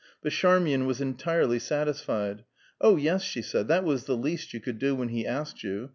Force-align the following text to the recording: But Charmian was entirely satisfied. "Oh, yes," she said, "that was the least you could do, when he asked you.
But 0.23 0.31
Charmian 0.31 0.87
was 0.87 0.99
entirely 0.99 1.59
satisfied. 1.59 2.43
"Oh, 2.83 2.95
yes," 2.95 3.21
she 3.21 3.43
said, 3.43 3.67
"that 3.67 3.83
was 3.83 4.05
the 4.05 4.17
least 4.17 4.51
you 4.51 4.59
could 4.59 4.79
do, 4.79 4.95
when 4.95 5.09
he 5.09 5.27
asked 5.27 5.61
you. 5.63 5.89